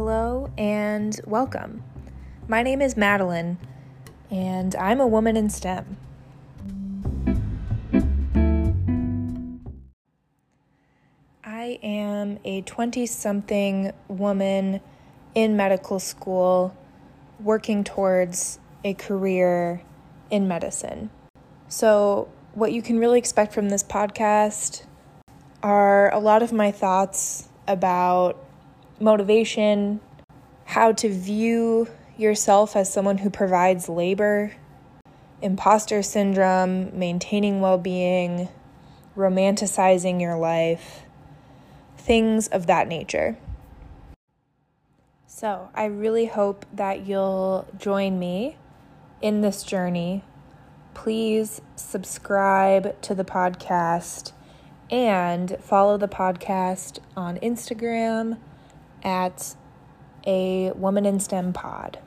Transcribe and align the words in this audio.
Hello 0.00 0.48
and 0.56 1.20
welcome. 1.26 1.82
My 2.46 2.62
name 2.62 2.80
is 2.80 2.96
Madeline, 2.96 3.58
and 4.30 4.76
I'm 4.76 5.00
a 5.00 5.08
woman 5.08 5.36
in 5.36 5.50
STEM. 5.50 5.96
I 11.42 11.80
am 11.82 12.38
a 12.44 12.62
20 12.62 13.06
something 13.06 13.92
woman 14.06 14.80
in 15.34 15.56
medical 15.56 15.98
school 15.98 16.76
working 17.40 17.82
towards 17.82 18.60
a 18.84 18.94
career 18.94 19.82
in 20.30 20.46
medicine. 20.46 21.10
So, 21.66 22.28
what 22.54 22.70
you 22.72 22.82
can 22.82 23.00
really 23.00 23.18
expect 23.18 23.52
from 23.52 23.68
this 23.68 23.82
podcast 23.82 24.84
are 25.60 26.14
a 26.14 26.20
lot 26.20 26.44
of 26.44 26.52
my 26.52 26.70
thoughts 26.70 27.48
about 27.66 28.44
motivation, 29.00 30.00
how 30.64 30.92
to 30.92 31.08
view 31.08 31.88
yourself 32.16 32.76
as 32.76 32.92
someone 32.92 33.18
who 33.18 33.30
provides 33.30 33.88
labor, 33.88 34.52
imposter 35.40 36.02
syndrome, 36.02 36.96
maintaining 36.98 37.60
well 37.60 37.78
being, 37.78 38.48
romanticizing 39.16 40.20
your 40.20 40.36
life, 40.36 41.02
things 41.96 42.48
of 42.48 42.66
that 42.66 42.88
nature. 42.88 43.36
So, 45.26 45.70
I 45.74 45.84
really 45.84 46.26
hope 46.26 46.66
that 46.72 47.06
you'll 47.06 47.68
join 47.78 48.18
me 48.18 48.56
in 49.20 49.40
this 49.40 49.62
journey. 49.62 50.24
Please 50.94 51.60
subscribe 51.76 53.00
to 53.02 53.14
the 53.14 53.24
podcast 53.24 54.32
and 54.90 55.56
follow 55.60 55.96
the 55.96 56.08
podcast 56.08 56.98
on 57.16 57.36
Instagram 57.38 58.38
at 59.02 59.54
a 60.26 60.72
Woman 60.72 61.06
in 61.06 61.20
STEM 61.20 61.52
pod. 61.52 61.98